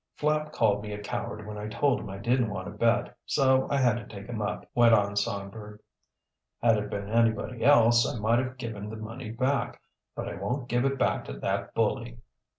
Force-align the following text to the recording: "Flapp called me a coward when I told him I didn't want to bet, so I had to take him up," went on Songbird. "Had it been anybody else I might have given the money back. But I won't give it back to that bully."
"Flapp 0.15 0.51
called 0.51 0.81
me 0.81 0.93
a 0.93 0.99
coward 0.99 1.45
when 1.45 1.59
I 1.59 1.67
told 1.67 1.99
him 1.99 2.09
I 2.09 2.17
didn't 2.17 2.49
want 2.49 2.65
to 2.65 2.71
bet, 2.71 3.15
so 3.27 3.67
I 3.69 3.77
had 3.77 3.97
to 3.97 4.07
take 4.07 4.25
him 4.25 4.41
up," 4.41 4.65
went 4.73 4.95
on 4.95 5.15
Songbird. 5.15 5.79
"Had 6.59 6.77
it 6.79 6.89
been 6.89 7.07
anybody 7.07 7.63
else 7.63 8.11
I 8.11 8.17
might 8.17 8.39
have 8.39 8.57
given 8.57 8.89
the 8.89 8.95
money 8.95 9.29
back. 9.29 9.79
But 10.15 10.27
I 10.27 10.37
won't 10.37 10.67
give 10.67 10.85
it 10.85 10.97
back 10.97 11.25
to 11.25 11.33
that 11.41 11.75
bully." 11.75 12.17